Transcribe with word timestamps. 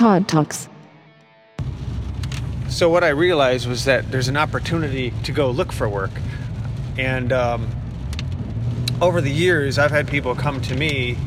Todd 0.00 0.26
Talks. 0.26 0.66
So 2.70 2.88
what 2.88 3.04
I 3.04 3.10
realized 3.10 3.68
was 3.68 3.84
that 3.84 4.10
there's 4.10 4.28
an 4.28 4.36
opportunity 4.38 5.12
to 5.24 5.30
go 5.30 5.50
look 5.50 5.72
for 5.72 5.90
work, 5.90 6.12
and 6.96 7.34
um, 7.34 7.68
over 9.02 9.20
the 9.20 9.30
years, 9.30 9.78
I've 9.78 9.90
had 9.90 10.08
people 10.08 10.34
come 10.34 10.62
to 10.62 10.74
me. 10.74 11.18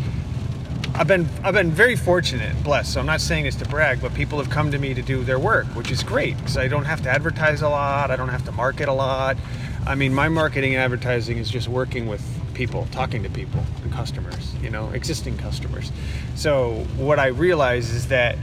I've 0.96 1.05
been 1.07 1.30
I've 1.44 1.54
been 1.54 1.70
very 1.70 1.96
fortunate, 1.96 2.64
blessed. 2.64 2.94
So 2.94 3.00
I'm 3.00 3.05
not 3.05 3.21
saying 3.21 3.44
this 3.44 3.54
to 3.57 3.66
brag, 3.66 4.02
but 4.02 4.12
people 4.16 4.39
have 4.39 4.50
come 4.50 4.71
to 4.71 4.80
me 4.80 4.96
to 4.96 5.04
do 5.04 5.24
their 5.24 5.38
work, 5.38 5.68
which 5.76 5.92
is 5.92 6.02
great 6.02 6.36
because 6.38 6.58
I 6.58 6.68
don't 6.68 6.86
have 6.86 7.04
to 7.04 7.12
advertise 7.12 7.62
a 7.62 7.70
lot. 7.70 8.10
I 8.10 8.16
don't 8.16 8.30
have 8.30 8.46
to 8.46 8.52
market 8.54 8.90
a 8.90 8.94
lot. 8.94 9.38
I 9.86 9.94
mean, 9.94 10.16
my 10.16 10.30
marketing 10.30 10.74
and 10.74 10.82
advertising 10.82 11.38
is 11.38 11.48
just 11.48 11.68
working 11.68 12.08
with 12.08 12.28
people, 12.55 12.88
talking 12.92 13.21
to 13.21 13.30
people 13.30 13.64
and 13.84 13.92
customers, 13.92 14.55
you 14.64 14.71
know, 14.71 14.90
existing 14.90 15.38
customers. 15.38 15.92
So 16.34 16.88
what 16.98 17.20
I 17.20 17.28
realize 17.28 17.92
is 17.92 18.07
that 18.07 18.36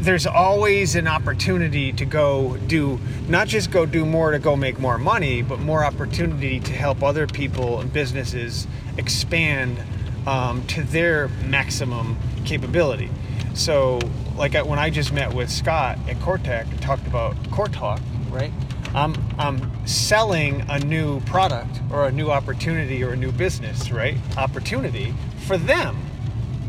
there's 0.00 0.26
always 0.26 0.94
an 0.94 1.08
opportunity 1.08 1.92
to 1.92 2.04
go 2.04 2.56
do 2.66 3.00
not 3.28 3.48
just 3.48 3.70
go 3.70 3.86
do 3.86 4.04
more 4.04 4.30
to 4.32 4.38
go 4.38 4.56
make 4.56 4.78
more 4.78 4.98
money, 4.98 5.40
but 5.42 5.58
more 5.58 5.84
opportunity 5.84 6.60
to 6.60 6.72
help 6.72 7.02
other 7.02 7.26
people 7.26 7.80
and 7.80 7.92
businesses 7.92 8.66
expand 8.98 9.78
um, 10.26 10.66
to 10.66 10.82
their 10.82 11.28
maximum 11.46 12.16
capability. 12.44 13.10
So, 13.54 14.00
like 14.36 14.54
when 14.66 14.78
I 14.78 14.90
just 14.90 15.12
met 15.12 15.32
with 15.32 15.50
Scott 15.50 15.98
at 16.08 16.16
Cortec 16.16 16.70
and 16.70 16.82
talked 16.82 17.06
about 17.06 17.34
Core 17.50 17.68
Talk, 17.68 18.00
right? 18.30 18.52
I'm, 18.94 19.14
I'm 19.38 19.86
selling 19.86 20.64
a 20.68 20.78
new 20.78 21.20
product 21.20 21.80
or 21.90 22.06
a 22.06 22.12
new 22.12 22.30
opportunity 22.30 23.02
or 23.02 23.12
a 23.12 23.16
new 23.16 23.32
business, 23.32 23.90
right? 23.90 24.16
Opportunity 24.36 25.14
for 25.46 25.56
them. 25.56 25.96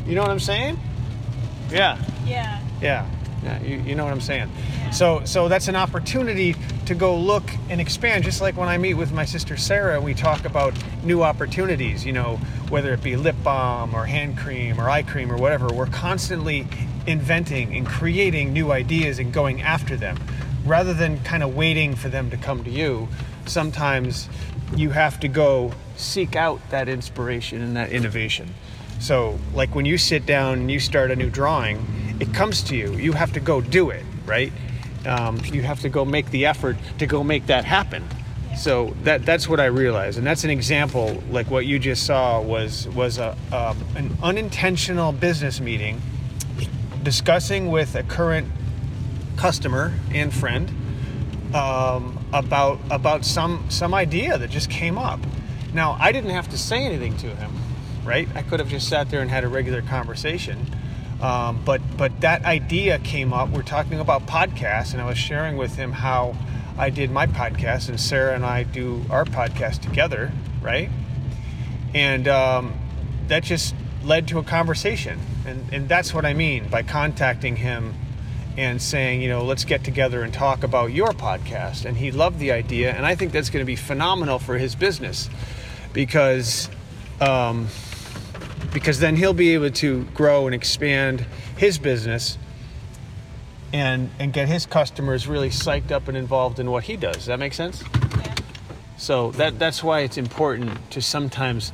You 0.07 0.15
know 0.15 0.21
what 0.21 0.31
I'm 0.31 0.39
saying? 0.39 0.79
Yeah. 1.69 1.99
Yeah. 2.25 2.64
Yeah, 2.81 3.07
yeah, 3.43 3.61
you, 3.61 3.77
you 3.77 3.95
know 3.95 4.03
what 4.03 4.13
I'm 4.13 4.21
saying. 4.21 4.49
So, 4.91 5.23
so 5.25 5.47
that's 5.47 5.67
an 5.67 5.75
opportunity 5.75 6.55
to 6.85 6.95
go 6.95 7.15
look 7.15 7.43
and 7.69 7.79
expand. 7.79 8.23
Just 8.23 8.41
like 8.41 8.57
when 8.57 8.69
I 8.69 8.77
meet 8.77 8.95
with 8.95 9.11
my 9.11 9.25
sister 9.25 9.57
Sarah, 9.57 10.01
we 10.01 10.13
talk 10.13 10.45
about 10.45 10.73
new 11.03 11.21
opportunities. 11.21 12.05
You 12.05 12.13
know, 12.13 12.37
whether 12.69 12.93
it 12.93 13.03
be 13.03 13.15
lip 13.15 13.35
balm 13.43 13.93
or 13.93 14.05
hand 14.05 14.37
cream 14.37 14.79
or 14.79 14.89
eye 14.89 15.03
cream 15.03 15.31
or 15.31 15.37
whatever. 15.37 15.67
We're 15.67 15.85
constantly 15.87 16.67
inventing 17.07 17.75
and 17.75 17.85
creating 17.85 18.51
new 18.51 18.71
ideas 18.71 19.19
and 19.19 19.31
going 19.31 19.61
after 19.61 19.95
them, 19.95 20.17
rather 20.65 20.93
than 20.93 21.19
kind 21.23 21.43
of 21.43 21.55
waiting 21.55 21.95
for 21.95 22.09
them 22.09 22.29
to 22.31 22.37
come 22.37 22.63
to 22.63 22.69
you. 22.69 23.07
Sometimes 23.45 24.27
you 24.75 24.89
have 24.89 25.19
to 25.19 25.27
go 25.27 25.71
seek 25.97 26.35
out 26.35 26.59
that 26.71 26.89
inspiration 26.89 27.61
and 27.61 27.75
that 27.75 27.91
innovation. 27.91 28.53
So, 28.99 29.37
like 29.53 29.75
when 29.75 29.85
you 29.85 29.97
sit 29.97 30.25
down 30.25 30.59
and 30.59 30.71
you 30.71 30.79
start 30.79 31.11
a 31.11 31.15
new 31.15 31.29
drawing, 31.29 31.85
it 32.19 32.33
comes 32.33 32.61
to 32.63 32.75
you. 32.75 32.93
You 32.93 33.13
have 33.13 33.33
to 33.33 33.39
go 33.39 33.61
do 33.61 33.89
it, 33.89 34.05
right? 34.25 34.51
Um, 35.05 35.39
you 35.45 35.61
have 35.61 35.81
to 35.81 35.89
go 35.89 36.05
make 36.05 36.31
the 36.31 36.45
effort 36.45 36.77
to 36.97 37.05
go 37.05 37.23
make 37.23 37.47
that 37.47 37.65
happen. 37.65 38.03
So 38.57 38.95
that 39.03 39.25
that's 39.25 39.49
what 39.49 39.59
I 39.59 39.65
realized, 39.65 40.17
and 40.17 40.25
that's 40.25 40.45
an 40.45 40.49
example. 40.49 41.21
Like 41.29 41.51
what 41.51 41.65
you 41.65 41.77
just 41.77 42.05
saw 42.05 42.41
was 42.41 42.87
was 42.89 43.17
a 43.17 43.37
um, 43.51 43.77
an 43.95 44.17
unintentional 44.23 45.11
business 45.11 45.59
meeting, 45.59 46.01
discussing 47.03 47.69
with 47.69 47.95
a 47.95 48.03
current 48.03 48.47
customer 49.35 49.93
and 50.13 50.33
friend 50.33 50.71
um, 51.53 52.25
about 52.31 52.79
about 52.89 53.25
some 53.25 53.65
some 53.69 53.93
idea 53.93 54.37
that 54.37 54.49
just 54.49 54.69
came 54.69 54.97
up. 54.97 55.19
Now 55.73 55.97
I 55.99 56.13
didn't 56.13 56.31
have 56.31 56.49
to 56.49 56.57
say 56.57 56.85
anything 56.85 57.17
to 57.17 57.27
him, 57.27 57.51
right? 58.05 58.29
I 58.35 58.41
could 58.41 58.61
have 58.61 58.69
just 58.69 58.87
sat 58.87 59.09
there 59.09 59.21
and 59.21 59.29
had 59.29 59.43
a 59.43 59.49
regular 59.49 59.81
conversation. 59.81 60.65
Um, 61.21 61.61
but 61.63 61.81
but 61.97 62.21
that 62.21 62.43
idea 62.43 62.99
came 62.99 63.33
up. 63.33 63.49
We're 63.49 63.63
talking 63.63 63.99
about 63.99 64.27
podcasts, 64.27 64.93
and 64.93 65.01
I 65.01 65.05
was 65.05 65.17
sharing 65.17 65.57
with 65.57 65.75
him 65.75 65.91
how 65.91 66.35
I 66.77 66.89
did 66.89 67.09
my 67.09 67.25
podcast, 67.25 67.87
and 67.87 67.99
Sarah 67.99 68.35
and 68.35 68.45
I 68.45 68.63
do 68.63 69.03
our 69.09 69.23
podcast 69.23 69.81
together, 69.81 70.31
right? 70.61 70.89
And 71.93 72.27
um, 72.27 72.73
that 73.27 73.43
just 73.43 73.75
led 74.03 74.27
to 74.29 74.39
a 74.39 74.43
conversation, 74.43 75.19
and 75.45 75.65
and 75.71 75.87
that's 75.87 76.13
what 76.13 76.25
I 76.25 76.33
mean 76.33 76.67
by 76.67 76.83
contacting 76.83 77.55
him 77.55 77.93
and 78.57 78.81
saying, 78.81 79.21
you 79.21 79.27
know, 79.29 79.43
let's 79.43 79.65
get 79.65 79.83
together 79.83 80.21
and 80.21 80.33
talk 80.33 80.63
about 80.63 80.91
your 80.91 81.09
podcast. 81.09 81.83
And 81.83 81.97
he 81.97 82.11
loved 82.11 82.39
the 82.39 82.51
idea, 82.51 82.91
and 82.91 83.05
I 83.05 83.15
think 83.15 83.31
that's 83.31 83.49
going 83.49 83.63
to 83.63 83.67
be 83.67 83.75
phenomenal 83.77 84.39
for 84.39 84.57
his 84.57 84.75
business 84.75 85.29
because. 85.93 86.69
Um, 87.21 87.69
because 88.75 88.99
then 88.99 89.15
he'll 89.15 89.31
be 89.31 89.53
able 89.53 89.69
to 89.69 90.03
grow 90.13 90.47
and 90.47 90.53
expand 90.53 91.25
his 91.55 91.77
business 91.77 92.37
and 93.71 94.09
and 94.19 94.33
get 94.33 94.49
his 94.49 94.65
customers 94.65 95.29
really 95.29 95.49
psyched 95.49 95.91
up 95.91 96.09
and 96.09 96.17
involved 96.17 96.59
in 96.59 96.69
what 96.69 96.83
he 96.83 96.97
does. 96.97 97.15
Does 97.15 97.25
that 97.27 97.39
make 97.39 97.53
sense? 97.53 97.81
Yeah. 97.81 98.35
So 98.97 99.31
that 99.31 99.57
that's 99.59 99.81
why 99.81 100.01
it's 100.01 100.17
important 100.17 100.91
to 100.91 101.01
sometimes 101.01 101.71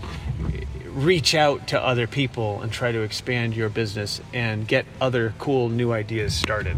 reach 0.89 1.33
out 1.33 1.69
to 1.69 1.81
other 1.81 2.05
people 2.05 2.61
and 2.61 2.71
try 2.71 2.91
to 2.91 3.01
expand 3.01 3.55
your 3.55 3.69
business 3.69 4.21
and 4.31 4.67
get 4.67 4.85
other 5.01 5.33
cool 5.39 5.69
new 5.69 5.91
ideas 5.91 6.35
started. 6.35 6.77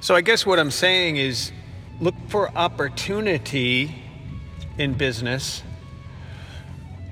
So 0.00 0.16
I 0.16 0.22
guess 0.22 0.44
what 0.44 0.58
I'm 0.58 0.72
saying 0.72 1.18
is 1.18 1.52
look 2.00 2.14
for 2.28 2.50
opportunity 2.56 3.94
in 4.76 4.94
business. 4.94 5.62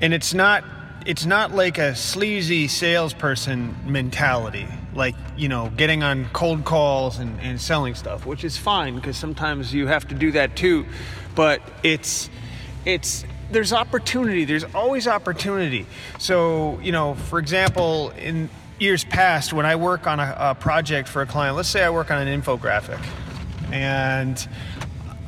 And 0.01 0.15
it's 0.15 0.35
not 0.35 0.65
it's 1.07 1.25
not 1.25 1.53
like 1.53 1.79
a 1.79 1.95
sleazy 1.95 2.67
salesperson 2.67 3.77
mentality 3.87 4.67
like 4.93 5.15
you 5.37 5.49
know 5.49 5.71
getting 5.77 6.03
on 6.03 6.25
cold 6.33 6.65
calls 6.65 7.21
and, 7.21 7.39
and 7.41 7.61
selling 7.61 7.95
stuff 7.95 8.27
which 8.27 8.43
is 8.43 8.57
fine 8.57 8.97
because 8.97 9.17
sometimes 9.17 9.73
you 9.73 9.87
have 9.87 10.07
to 10.09 10.15
do 10.15 10.33
that 10.33 10.57
too. 10.57 10.85
But 11.35 11.63
it's 11.83 12.29
it's 12.85 13.25
there's 13.51 13.73
opportunity 13.73 14.45
there's 14.45 14.65
always 14.75 15.07
opportunity. 15.07 15.87
So 16.19 16.79
you 16.81 16.93
know 16.93 17.15
for 17.15 17.39
example 17.39 18.11
in 18.11 18.49
years 18.79 19.05
past 19.05 19.55
when 19.55 19.65
i 19.65 19.75
work 19.75 20.07
on 20.07 20.21
a, 20.21 20.37
a 20.39 20.55
project 20.55 21.09
for 21.09 21.23
a 21.23 21.27
client 21.27 21.57
let's 21.57 21.67
say 21.67 21.83
i 21.83 21.89
work 21.89 22.11
on 22.11 22.29
an 22.29 22.43
infographic 22.43 23.03
and 23.73 24.49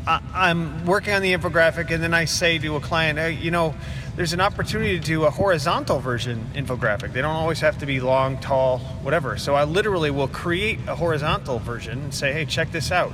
I, 0.08 0.50
am 0.50 0.86
working 0.86 1.12
on 1.12 1.20
the 1.20 1.34
infographic, 1.34 1.90
and 1.90 2.02
then 2.02 2.14
I 2.14 2.24
say 2.24 2.58
to 2.58 2.76
a 2.76 2.80
client, 2.80 3.18
hey, 3.18 3.32
you 3.32 3.50
know, 3.50 3.74
there's 4.16 4.32
an 4.32 4.40
opportunity 4.40 4.98
to 4.98 5.04
do 5.04 5.24
a 5.24 5.30
horizontal 5.30 6.00
version 6.00 6.50
infographic. 6.54 7.12
They 7.12 7.20
don't 7.20 7.36
always 7.36 7.60
have 7.60 7.78
to 7.80 7.86
be 7.86 8.00
long, 8.00 8.38
tall, 8.38 8.78
whatever. 9.02 9.36
So 9.36 9.54
I 9.54 9.64
literally 9.64 10.10
will 10.10 10.26
create 10.26 10.78
a 10.88 10.96
horizontal 10.96 11.58
version 11.58 12.04
and 12.04 12.14
say, 12.14 12.32
hey, 12.32 12.46
check 12.46 12.72
this 12.72 12.90
out. 12.90 13.12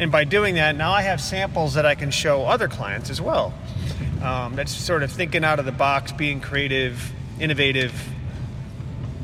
And 0.00 0.10
by 0.10 0.24
doing 0.24 0.56
that, 0.56 0.74
now 0.74 0.90
I 0.90 1.02
have 1.02 1.20
samples 1.20 1.74
that 1.74 1.86
I 1.86 1.94
can 1.94 2.10
show 2.10 2.46
other 2.46 2.66
clients 2.66 3.10
as 3.10 3.20
well. 3.20 3.54
Um, 4.20 4.56
that's 4.56 4.74
sort 4.74 5.04
of 5.04 5.12
thinking 5.12 5.44
out 5.44 5.60
of 5.60 5.66
the 5.66 5.72
box, 5.72 6.10
being 6.10 6.40
creative, 6.40 7.12
innovative, 7.38 7.94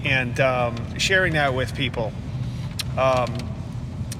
and 0.04 0.38
um, 0.38 0.96
sharing 0.96 1.32
that 1.32 1.54
with 1.54 1.74
people. 1.74 2.12
Um, 2.96 3.36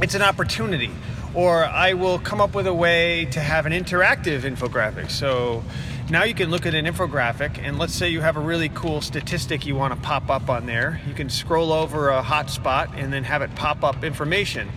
it's 0.03 0.17
an 0.17 0.23
opportunity 0.23 0.91
or 1.35 1.65
I 1.65 1.95
will 1.95 2.19
come 2.19 2.41
up 2.41 2.55
with 2.55 2.67
a 2.67 2.75
way 2.75 3.27
to 3.27 3.41
have 3.41 3.67
an 3.67 3.73
interactive 3.73 4.41
infographic. 4.41 5.11
So 5.11 5.63
now 6.11 6.25
you 6.25 6.35
can 6.35 6.51
look 6.51 6.67
at 6.67 6.75
an 6.75 6.87
infographic, 6.87 7.59
and 7.59 7.79
let's 7.79 7.95
say 7.95 8.09
you 8.09 8.21
have 8.21 8.37
a 8.37 8.41
really 8.41 8.69
cool 8.71 9.01
statistic 9.01 9.65
you 9.65 9.77
want 9.77 9.95
to 9.95 10.01
pop 10.01 10.29
up 10.29 10.51
on 10.51 10.67
there. 10.67 11.01
You 11.07 11.15
can 11.15 11.31
scroll 11.31 11.73
over 11.73 12.11
a 12.11 12.23
hotspot 12.23 12.97
and 12.97 13.13
then 13.13 13.25
have 13.25 13.43
it 13.43 13.55
pop 13.55 13.85
up 13.85 14.03
information. 14.03 14.69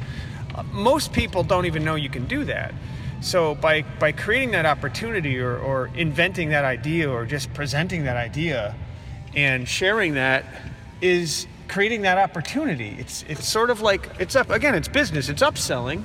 Most 0.72 1.12
people 1.12 1.44
don't 1.44 1.66
even 1.66 1.84
know 1.84 1.96
you 1.96 2.10
can 2.10 2.28
do 2.28 2.44
that. 2.46 2.74
So 3.22 3.56
by, 3.56 3.82
by 4.00 4.12
creating 4.12 4.52
that 4.52 4.66
opportunity 4.66 5.40
or, 5.40 5.58
or 5.58 5.90
inventing 5.96 6.50
that 6.50 6.66
idea 6.66 7.10
or 7.10 7.26
just 7.26 7.52
presenting 7.54 8.04
that 8.04 8.18
idea 8.18 8.76
and 9.34 9.68
sharing 9.68 10.14
that 10.16 10.46
is 11.02 11.48
creating 11.68 12.04
that 12.04 12.20
opportunity. 12.20 12.96
It's 13.00 13.26
it's 13.28 13.48
sort 13.48 13.72
of 13.72 13.82
like 13.82 14.08
it's 14.20 14.36
up 14.36 14.52
again, 14.52 14.76
it's 14.76 14.88
business, 14.88 15.30
it's 15.30 15.42
upselling 15.42 16.04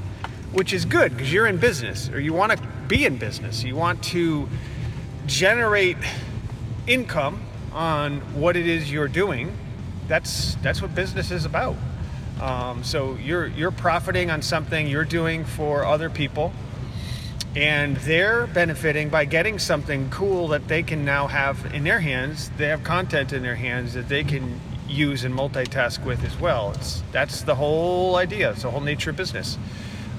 which 0.52 0.72
is 0.72 0.84
good 0.84 1.12
because 1.12 1.32
you're 1.32 1.46
in 1.46 1.58
business 1.58 2.08
or 2.10 2.20
you 2.20 2.32
want 2.32 2.52
to 2.52 2.58
be 2.88 3.04
in 3.04 3.16
business. 3.16 3.62
You 3.62 3.76
want 3.76 4.02
to 4.04 4.48
generate 5.26 5.98
income 6.86 7.42
on 7.72 8.20
what 8.40 8.56
it 8.56 8.66
is 8.66 8.90
you're 8.90 9.08
doing. 9.08 9.56
That's 10.08 10.54
that's 10.56 10.80
what 10.80 10.94
business 10.94 11.30
is 11.30 11.44
about. 11.44 11.76
Um, 12.40 12.82
so 12.82 13.16
you're 13.16 13.46
you're 13.46 13.70
profiting 13.70 14.30
on 14.30 14.42
something 14.42 14.86
you're 14.86 15.04
doing 15.04 15.44
for 15.44 15.84
other 15.84 16.08
people, 16.08 16.52
and 17.54 17.96
they're 17.98 18.46
benefiting 18.46 19.10
by 19.10 19.26
getting 19.26 19.58
something 19.58 20.08
cool 20.08 20.48
that 20.48 20.68
they 20.68 20.82
can 20.82 21.04
now 21.04 21.26
have 21.26 21.74
in 21.74 21.84
their 21.84 22.00
hands. 22.00 22.50
They 22.56 22.68
have 22.68 22.84
content 22.84 23.32
in 23.32 23.42
their 23.42 23.56
hands 23.56 23.94
that 23.94 24.08
they 24.08 24.24
can 24.24 24.60
use 24.88 25.24
and 25.24 25.34
multitask 25.34 26.02
with 26.04 26.24
as 26.24 26.38
well. 26.40 26.72
It's 26.72 27.02
that's 27.12 27.42
the 27.42 27.56
whole 27.56 28.16
idea. 28.16 28.50
It's 28.52 28.62
the 28.62 28.70
whole 28.70 28.80
nature 28.80 29.10
of 29.10 29.16
business. 29.16 29.58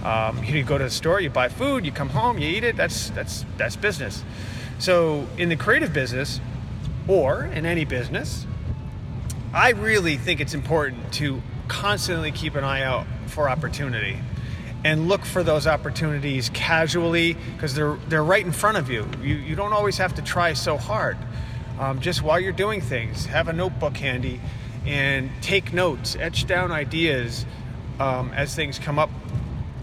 Um, 0.03 0.43
you 0.43 0.63
go 0.63 0.77
to 0.77 0.85
the 0.85 0.89
store, 0.89 1.19
you 1.19 1.29
buy 1.29 1.49
food, 1.49 1.85
you 1.85 1.91
come 1.91 2.09
home, 2.09 2.37
you 2.37 2.47
eat 2.47 2.63
it. 2.63 2.75
That's 2.75 3.09
that's 3.11 3.45
that's 3.57 3.75
business. 3.75 4.23
So, 4.79 5.27
in 5.37 5.49
the 5.49 5.57
creative 5.57 5.91
business 5.91 6.39
or 7.07 7.43
in 7.43 7.65
any 7.65 7.83
business, 7.83 8.47
I 9.53 9.71
really 9.71 10.15
think 10.15 10.39
it's 10.39 10.53
important 10.53 11.11
to 11.13 11.41
constantly 11.67 12.31
keep 12.31 12.55
an 12.55 12.63
eye 12.63 12.83
out 12.83 13.05
for 13.27 13.49
opportunity 13.49 14.17
and 14.85 15.09
look 15.09 15.25
for 15.25 15.43
those 15.43 15.67
opportunities 15.67 16.49
casually 16.49 17.33
because 17.53 17.75
they're 17.75 17.97
they're 18.07 18.23
right 18.23 18.45
in 18.45 18.51
front 18.51 18.77
of 18.77 18.89
you. 18.89 19.07
You 19.21 19.35
you 19.35 19.55
don't 19.55 19.73
always 19.73 19.97
have 19.97 20.15
to 20.15 20.21
try 20.21 20.53
so 20.53 20.77
hard. 20.77 21.17
Um, 21.79 22.01
just 22.01 22.21
while 22.21 22.39
you're 22.39 22.51
doing 22.51 22.81
things, 22.81 23.25
have 23.25 23.47
a 23.47 23.53
notebook 23.53 23.95
handy 23.97 24.41
and 24.85 25.29
take 25.41 25.73
notes, 25.73 26.15
etch 26.19 26.45
down 26.45 26.71
ideas 26.71 27.45
um, 27.99 28.31
as 28.33 28.55
things 28.55 28.79
come 28.79 28.99
up 28.99 29.09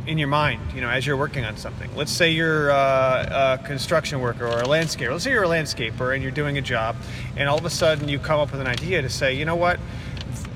in 0.07 0.19
your 0.19 0.29
mind. 0.29 0.73
You 0.75 0.81
know, 0.81 0.89
as 0.89 1.07
you're 1.07 1.17
working 1.17 1.45
on 1.45 1.57
something. 1.57 1.95
Let's 1.97 2.13
say 2.13 2.31
you're 2.33 2.71
uh, 2.71 3.59
a 3.61 3.67
construction 3.67 4.21
worker 4.21 4.47
or 4.47 4.61
a 4.61 4.67
landscaper. 4.67 5.11
Let's 5.11 5.25
say 5.25 5.33
you're 5.33 5.45
a 5.45 5.49
landscaper 5.49 6.15
and 6.15 6.23
you're 6.23 6.33
doing 6.33 6.59
a 6.59 6.63
job, 6.63 6.97
and 7.37 7.49
all 7.49 7.59
of 7.59 7.65
a 7.65 7.71
sudden 7.71 8.09
you 8.09 8.19
come 8.19 8.41
up 8.41 8.53
with 8.53 8.61
an 8.61 8.67
idea 8.67 9.03
to 9.03 9.11
say, 9.11 9.35
you 9.35 9.45
know 9.45 9.57
what, 9.57 9.79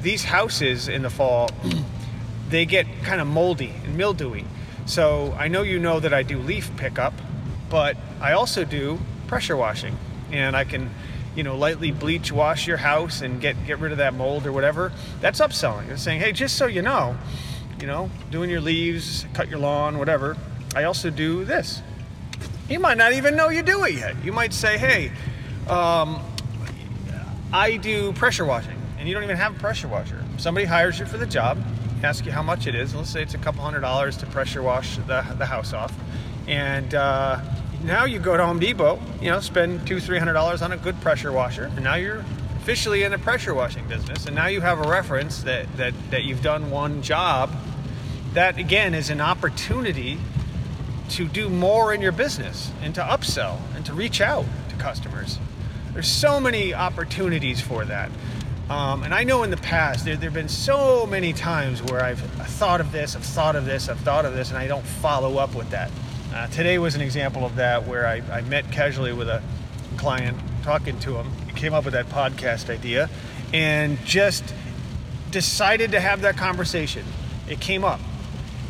these 0.03 0.25
houses 0.25 0.89
in 0.89 1.03
the 1.03 1.11
fall 1.11 1.51
they 2.51 2.67
get 2.67 2.87
kind 3.05 3.21
of 3.21 3.27
moldy 3.27 3.73
and 3.85 3.97
mildewy. 3.97 4.45
So 4.85 5.35
I 5.39 5.49
know 5.49 5.63
you 5.63 5.79
know 5.79 6.01
that 6.01 6.13
I 6.13 6.23
do 6.23 6.39
leaf 6.39 6.71
pickup, 6.77 7.15
but 7.71 7.97
I 8.21 8.33
also 8.33 8.65
do 8.65 8.99
pressure 9.29 9.57
washing, 9.57 9.97
and 10.33 10.57
I 10.57 10.65
can, 10.65 10.91
you 11.37 11.45
know, 11.45 11.57
lightly 11.57 11.93
bleach 11.93 12.33
wash 12.33 12.67
your 12.67 12.79
house 12.79 13.21
and 13.21 13.41
get 13.41 13.65
get 13.67 13.79
rid 13.79 13.93
of 13.93 13.99
that 13.99 14.15
mold 14.15 14.47
or 14.47 14.53
whatever. 14.53 14.93
That's 15.21 15.41
upselling. 15.41 15.89
It's 15.91 16.03
saying, 16.03 16.21
hey, 16.21 16.33
just 16.33 16.57
so 16.57 16.67
you 16.67 16.83
know, 16.83 17.17
you 17.81 17.87
know, 17.87 18.11
doing 18.31 18.51
your 18.51 18.61
leaves, 18.61 19.27
cut 19.35 19.49
your 19.49 19.59
lawn, 19.59 19.99
whatever. 19.99 20.37
I 20.75 20.85
also 20.85 21.11
do 21.11 21.45
this. 21.45 21.83
You 22.69 22.79
might 22.79 22.99
not 22.99 23.13
even 23.13 23.37
know 23.37 23.49
you 23.49 23.63
do 23.63 23.85
it 23.85 23.95
yet. 23.95 24.25
You 24.25 24.33
might 24.33 24.53
say, 24.53 24.79
hey, 24.79 25.11
um, 25.69 26.21
I 27.53 27.77
do 27.77 28.13
pressure 28.13 28.45
washing, 28.45 28.81
and 28.99 29.09
you 29.09 29.15
don't 29.15 29.25
even 29.25 29.37
have 29.37 29.57
a 29.57 29.59
pressure 29.59 29.89
washer. 29.89 30.25
Somebody 30.37 30.67
hires 30.67 30.99
you 30.99 31.07
for 31.07 31.17
the 31.17 31.27
job 31.27 31.59
ask 32.03 32.25
you 32.25 32.33
how 32.33 32.43
much 32.43 32.67
it 32.67 32.75
is. 32.75 32.95
Let's 32.95 33.11
say 33.11 33.23
it's 33.23 33.35
a 33.35 33.39
couple 33.39 33.63
hundred 33.63 33.81
dollars 33.81 34.17
to 34.19 34.27
pressure 34.27 34.63
wash 34.63 34.97
the, 34.97 35.25
the 35.39 35.47
house 35.47 35.73
off. 35.73 35.93
And 36.49 36.95
uh, 36.95 37.41
now 37.85 38.05
you 38.05 38.19
go 38.19 38.37
to 38.37 38.45
Home 38.45 38.59
Depot, 38.59 38.99
you 39.21 39.31
know, 39.31 39.41
spend 39.41 39.87
two, 39.87 40.01
three 40.01 40.19
hundred 40.19 40.35
dollars 40.35 40.63
on 40.63 40.73
a 40.73 40.77
good 40.77 41.01
pressure 41.01 41.33
washer, 41.33 41.65
and 41.65 41.85
now 41.85 41.97
you're 41.97 42.25
officially 42.57 43.03
in 43.03 43.13
the 43.13 43.19
pressure 43.19 43.55
washing 43.55 43.87
business. 43.89 44.27
And 44.27 44.35
now 44.35 44.47
you 44.47 44.61
have 44.61 44.85
a 44.85 44.89
reference 44.89 45.43
that, 45.43 45.75
that, 45.77 45.95
that 46.11 46.25
you've 46.25 46.43
done 46.43 46.71
one 46.71 47.03
job. 47.03 47.51
That 48.35 48.59
again 48.59 48.95
is 48.95 49.11
an 49.11 49.21
opportunity 49.21 50.19
to 51.11 51.27
do 51.27 51.49
more 51.49 51.93
in 51.93 52.01
your 52.01 52.13
business 52.13 52.71
and 52.81 52.95
to 52.95 53.01
upsell 53.01 53.59
and 53.75 53.85
to 53.87 53.93
reach 53.93 54.21
out 54.21 54.45
to 54.69 54.77
customers. 54.77 55.39
There's 55.93 56.09
so 56.09 56.39
many 56.39 56.73
opportunities 56.73 57.61
for 57.61 57.85
that. 57.85 58.11
Um, 58.69 59.03
and 59.03 59.13
I 59.13 59.25
know 59.25 59.43
in 59.43 59.51
the 59.51 59.57
past 59.57 60.05
there 60.05 60.17
have 60.17 60.33
been 60.33 60.49
so 60.49 61.05
many 61.05 61.33
times 61.33 61.83
where 61.83 62.05
I've 62.05 62.21
thought 62.21 62.81
of 62.81 62.93
this, 62.93 63.17
I've 63.17 63.25
thought 63.25 63.57
of 63.57 63.65
this, 63.65 63.89
I've 63.89 63.99
thought 63.99 64.25
of 64.25 64.33
this, 64.33 64.51
and 64.51 64.59
I 64.59 64.69
don't 64.69 64.85
follow 64.85 65.39
up 65.39 65.57
with 65.57 65.71
that. 65.71 65.91
Uh, 66.33 66.47
today 66.47 66.79
was 66.79 66.95
an 66.95 67.01
example 67.01 67.45
of 67.45 67.57
that 67.57 67.89
where 67.89 68.07
I, 68.07 68.23
I, 68.31 68.43
met 68.43 68.71
casually 68.71 69.13
with 69.13 69.29
a 69.29 69.43
client, 69.97 70.39
talking 70.63 71.01
to 71.01 71.17
him, 71.17 71.29
he 71.47 71.53
came 71.53 71.75
up 71.75 71.85
with 71.85 71.95
that 71.95 72.07
podcast 72.07 72.71
idea, 72.71 73.11
and 73.53 73.99
just 74.05 74.55
decided 75.33 75.91
to 75.91 75.99
have 75.99 76.21
that 76.21 76.37
conversation. 76.37 77.05
It 77.49 77.59
came 77.59 77.83
up. 77.83 78.01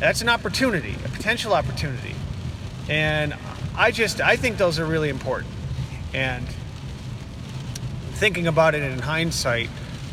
That's 0.01 0.23
an 0.23 0.29
opportunity, 0.29 0.95
a 1.05 1.09
potential 1.09 1.53
opportunity. 1.53 2.15
And 2.89 3.35
I 3.77 3.91
just, 3.91 4.19
I 4.19 4.35
think 4.35 4.57
those 4.57 4.79
are 4.79 4.85
really 4.85 5.09
important. 5.09 5.53
And 6.11 6.43
thinking 8.13 8.47
about 8.47 8.73
it 8.73 8.81
in 8.81 8.97
hindsight, 8.97 9.69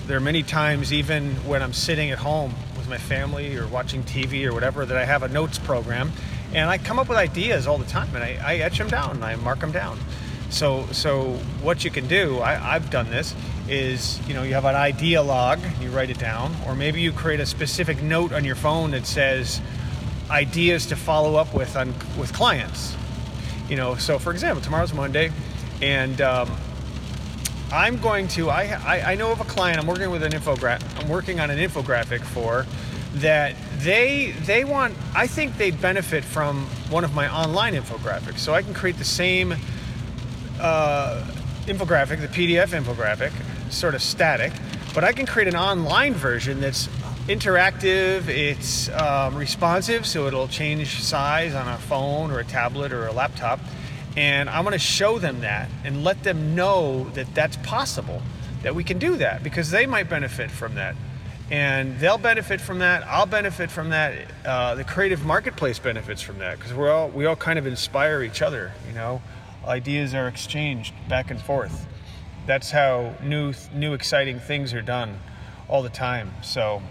there 0.06 0.18
are 0.18 0.20
many 0.20 0.42
times, 0.42 0.92
even 0.92 1.36
when 1.36 1.62
I'm 1.62 1.72
sitting 1.72 2.10
at 2.10 2.18
home 2.18 2.52
with 2.76 2.86
my 2.86 2.98
family 2.98 3.56
or 3.56 3.66
watching 3.66 4.02
TV 4.02 4.44
or 4.44 4.52
whatever, 4.52 4.84
that 4.84 4.96
I 4.98 5.06
have 5.06 5.22
a 5.22 5.28
notes 5.28 5.58
program, 5.58 6.12
and 6.52 6.68
I 6.68 6.76
come 6.76 6.98
up 6.98 7.08
with 7.08 7.16
ideas 7.16 7.66
all 7.66 7.78
the 7.78 7.86
time, 7.86 8.14
and 8.14 8.22
I, 8.22 8.38
I 8.44 8.56
etch 8.56 8.76
them 8.76 8.88
down, 8.88 9.12
and 9.12 9.24
I 9.24 9.36
mark 9.36 9.60
them 9.60 9.72
down. 9.72 9.98
So, 10.50 10.84
so 10.92 11.32
what 11.62 11.82
you 11.82 11.90
can 11.90 12.06
do, 12.06 12.40
I, 12.40 12.74
I've 12.74 12.90
done 12.90 13.08
this, 13.08 13.34
is 13.68 14.20
you 14.26 14.34
know 14.34 14.42
you 14.42 14.54
have 14.54 14.64
an 14.64 14.74
idea 14.74 15.22
log, 15.22 15.58
you 15.80 15.90
write 15.90 16.10
it 16.10 16.18
down, 16.18 16.54
or 16.66 16.74
maybe 16.74 17.00
you 17.00 17.12
create 17.12 17.40
a 17.40 17.46
specific 17.46 18.02
note 18.02 18.32
on 18.32 18.44
your 18.44 18.56
phone 18.56 18.90
that 18.92 19.06
says 19.06 19.60
ideas 20.30 20.86
to 20.86 20.96
follow 20.96 21.36
up 21.36 21.54
with 21.54 21.76
on 21.76 21.94
with 22.18 22.32
clients. 22.32 22.96
You 23.68 23.76
know, 23.76 23.96
so 23.96 24.18
for 24.18 24.32
example, 24.32 24.62
tomorrow's 24.62 24.94
Monday, 24.94 25.30
and 25.82 26.20
um, 26.20 26.50
I'm 27.72 27.98
going 27.98 28.28
to. 28.28 28.50
I, 28.50 28.78
I, 28.84 29.12
I 29.12 29.14
know 29.14 29.30
of 29.30 29.40
a 29.40 29.44
client. 29.44 29.78
I'm 29.78 29.86
working 29.86 30.10
with 30.10 30.22
an 30.22 30.32
infographic. 30.32 31.02
I'm 31.02 31.08
working 31.08 31.38
on 31.40 31.50
an 31.50 31.58
infographic 31.58 32.22
for 32.22 32.66
that 33.14 33.54
they 33.78 34.32
they 34.44 34.64
want. 34.64 34.94
I 35.14 35.26
think 35.26 35.56
they'd 35.58 35.80
benefit 35.80 36.24
from 36.24 36.66
one 36.88 37.04
of 37.04 37.14
my 37.14 37.32
online 37.32 37.74
infographics. 37.74 38.38
So 38.38 38.54
I 38.54 38.62
can 38.62 38.72
create 38.72 38.96
the 38.96 39.04
same 39.04 39.54
uh, 40.60 41.24
infographic, 41.66 42.20
the 42.20 42.28
PDF 42.28 42.68
infographic, 42.68 43.32
sort 43.70 43.94
of 43.94 44.02
static, 44.02 44.52
but 44.94 45.04
I 45.04 45.12
can 45.12 45.26
create 45.26 45.48
an 45.48 45.56
online 45.56 46.14
version 46.14 46.60
that's 46.60 46.88
interactive. 47.28 48.28
It's 48.28 48.88
um, 48.90 49.34
responsive, 49.36 50.06
so 50.06 50.26
it'll 50.26 50.48
change 50.48 51.02
size 51.02 51.54
on 51.54 51.68
a 51.68 51.78
phone 51.78 52.30
or 52.30 52.38
a 52.38 52.44
tablet 52.44 52.92
or 52.92 53.06
a 53.06 53.12
laptop 53.12 53.60
and 54.18 54.50
I'm 54.50 54.64
to 54.64 54.78
show 54.80 55.20
them 55.20 55.42
that 55.42 55.68
and 55.84 56.02
let 56.02 56.24
them 56.24 56.56
know 56.56 57.04
that 57.10 57.32
that's 57.36 57.56
possible, 57.58 58.20
that 58.62 58.74
we 58.74 58.82
can 58.82 58.98
do 58.98 59.16
that 59.18 59.44
because 59.44 59.70
they 59.70 59.86
might 59.86 60.10
benefit 60.10 60.50
from 60.50 60.74
that. 60.74 60.96
And 61.52 61.98
they'll 62.00 62.18
benefit 62.18 62.60
from 62.60 62.80
that. 62.80 63.06
I'll 63.06 63.26
benefit 63.26 63.70
from 63.70 63.90
that. 63.90 64.14
Uh, 64.44 64.74
the 64.74 64.82
creative 64.82 65.24
marketplace 65.24 65.78
benefits 65.78 66.20
from 66.20 66.38
that 66.38 66.58
because 66.58 66.74
we're 66.74 66.90
all 66.90 67.08
we 67.08 67.26
all 67.26 67.36
kind 67.36 67.60
of 67.60 67.66
inspire 67.66 68.22
each 68.22 68.42
other. 68.42 68.72
You 68.88 68.94
know, 68.94 69.22
ideas 69.64 70.14
are 70.14 70.26
exchanged 70.26 70.92
back 71.08 71.30
and 71.30 71.40
forth. 71.40 71.86
That's 72.48 72.72
how 72.72 73.14
new 73.22 73.54
new 73.72 73.92
exciting 73.92 74.40
things 74.40 74.74
are 74.74 74.82
done 74.82 75.20
all 75.68 75.82
the 75.82 75.88
time. 75.88 76.32
So 76.42 76.82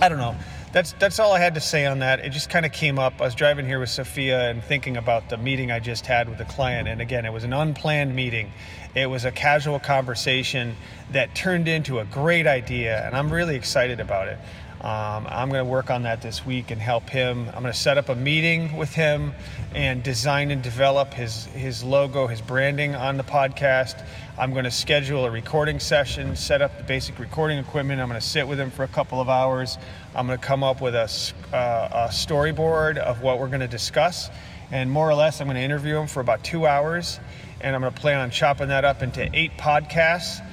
I 0.00 0.08
don't 0.08 0.18
know 0.18 0.34
that's 0.72 0.94
that's 0.94 1.18
all 1.18 1.32
I 1.32 1.38
had 1.38 1.54
to 1.54 1.60
say 1.60 1.84
on 1.84 1.98
that. 1.98 2.20
It 2.20 2.30
just 2.30 2.48
kind 2.48 2.64
of 2.64 2.72
came 2.72 2.98
up. 2.98 3.20
I 3.20 3.24
was 3.24 3.34
driving 3.34 3.66
here 3.66 3.78
with 3.78 3.90
Sophia 3.90 4.50
and 4.50 4.64
thinking 4.64 4.96
about 4.96 5.28
the 5.28 5.36
meeting 5.36 5.70
I 5.70 5.80
just 5.80 6.06
had 6.06 6.28
with 6.28 6.40
a 6.40 6.46
client. 6.46 6.88
And 6.88 7.00
again, 7.00 7.26
it 7.26 7.32
was 7.32 7.44
an 7.44 7.52
unplanned 7.52 8.16
meeting. 8.16 8.52
It 8.94 9.06
was 9.06 9.24
a 9.24 9.30
casual 9.30 9.78
conversation 9.78 10.76
that 11.10 11.34
turned 11.34 11.68
into 11.68 11.98
a 11.98 12.04
great 12.06 12.46
idea, 12.46 13.06
and 13.06 13.14
I'm 13.14 13.30
really 13.30 13.54
excited 13.54 14.00
about 14.00 14.28
it. 14.28 14.38
Um, 14.82 15.28
I'm 15.30 15.48
going 15.48 15.64
to 15.64 15.70
work 15.70 15.90
on 15.90 16.02
that 16.02 16.22
this 16.22 16.44
week 16.44 16.72
and 16.72 16.80
help 16.80 17.08
him. 17.08 17.46
I'm 17.54 17.62
going 17.62 17.72
to 17.72 17.78
set 17.78 17.98
up 17.98 18.08
a 18.08 18.16
meeting 18.16 18.76
with 18.76 18.92
him 18.92 19.32
and 19.76 20.02
design 20.02 20.50
and 20.50 20.60
develop 20.60 21.14
his 21.14 21.44
his 21.44 21.84
logo, 21.84 22.26
his 22.26 22.40
branding 22.40 22.96
on 22.96 23.16
the 23.16 23.22
podcast. 23.22 24.04
I'm 24.36 24.52
going 24.52 24.64
to 24.64 24.72
schedule 24.72 25.24
a 25.24 25.30
recording 25.30 25.78
session, 25.78 26.34
set 26.34 26.62
up 26.62 26.76
the 26.78 26.82
basic 26.82 27.20
recording 27.20 27.58
equipment. 27.58 28.00
I'm 28.00 28.08
going 28.08 28.20
to 28.20 28.26
sit 28.26 28.48
with 28.48 28.58
him 28.58 28.72
for 28.72 28.82
a 28.82 28.88
couple 28.88 29.20
of 29.20 29.28
hours. 29.28 29.78
I'm 30.16 30.26
going 30.26 30.40
to 30.40 30.44
come 30.44 30.64
up 30.64 30.80
with 30.80 30.96
a, 30.96 31.08
uh, 31.56 32.08
a 32.08 32.08
storyboard 32.08 32.96
of 32.96 33.22
what 33.22 33.38
we're 33.38 33.46
going 33.46 33.60
to 33.60 33.68
discuss, 33.68 34.30
and 34.72 34.90
more 34.90 35.08
or 35.08 35.14
less, 35.14 35.40
I'm 35.40 35.46
going 35.46 35.58
to 35.58 35.62
interview 35.62 35.96
him 35.96 36.08
for 36.08 36.18
about 36.18 36.42
two 36.42 36.66
hours, 36.66 37.20
and 37.60 37.76
I'm 37.76 37.82
going 37.82 37.94
to 37.94 38.00
plan 38.00 38.18
on 38.18 38.32
chopping 38.32 38.68
that 38.68 38.84
up 38.84 39.00
into 39.00 39.30
eight 39.32 39.56
podcasts, 39.58 40.44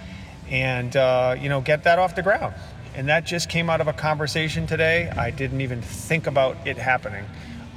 and 0.52 0.96
uh, 0.96 1.36
you 1.40 1.50
know, 1.50 1.62
get 1.62 1.86
that 1.86 1.98
off 1.98 2.14
the 2.14 2.22
ground. 2.22 2.54
And 2.96 3.08
that 3.08 3.26
just 3.26 3.50
came 3.50 3.70
out 3.70 3.82
of 3.82 3.88
a 3.88 3.94
conversation 3.94 4.68
today. 4.68 5.10
I 5.10 5.32
didn't 5.32 5.62
even 5.62 5.82
think 5.82 6.28
about 6.28 6.58
it 6.66 6.78
happening, 6.78 7.26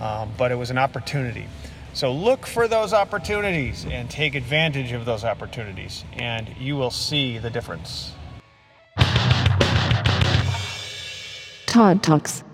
um, 0.01 0.31
but 0.37 0.51
it 0.51 0.57
was 0.57 0.71
an 0.71 0.79
opportunity. 0.79 1.47
So 1.95 2.13
look 2.13 2.47
for 2.47 2.67
those 2.69 2.95
opportunities 2.95 3.85
and 3.85 4.09
take 4.09 4.35
advantage 4.35 4.93
of 4.93 5.05
those 5.05 5.25
opportunities, 5.25 6.05
and 6.15 6.49
you 6.59 6.77
will 6.77 6.91
see 6.91 7.39
the 7.39 7.51
difference. 7.51 8.13
Todd 11.67 12.03
Talks. 12.03 12.45